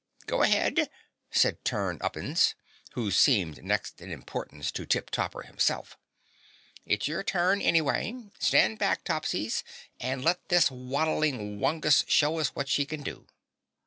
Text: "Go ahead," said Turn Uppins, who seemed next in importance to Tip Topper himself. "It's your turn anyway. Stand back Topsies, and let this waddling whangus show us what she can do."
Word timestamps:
"Go 0.25 0.41
ahead," 0.41 0.89
said 1.29 1.63
Turn 1.63 1.99
Uppins, 2.01 2.55
who 2.93 3.11
seemed 3.11 3.63
next 3.63 4.01
in 4.01 4.11
importance 4.11 4.71
to 4.71 4.83
Tip 4.87 5.11
Topper 5.11 5.43
himself. 5.43 5.95
"It's 6.87 7.07
your 7.07 7.21
turn 7.21 7.61
anyway. 7.61 8.31
Stand 8.39 8.79
back 8.79 9.03
Topsies, 9.03 9.61
and 9.99 10.23
let 10.25 10.49
this 10.49 10.71
waddling 10.71 11.59
whangus 11.59 12.03
show 12.07 12.39
us 12.39 12.47
what 12.55 12.67
she 12.67 12.83
can 12.83 13.03
do." 13.03 13.27